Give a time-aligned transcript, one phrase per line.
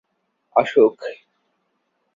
[0.55, 0.97] অসুখ!